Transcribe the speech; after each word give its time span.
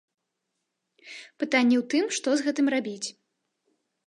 Пытанне 1.43 1.75
ў 1.81 1.85
тым, 1.93 2.05
што 2.19 2.27
з 2.35 2.39
гэтым 2.49 2.67
рабіць. 2.77 3.07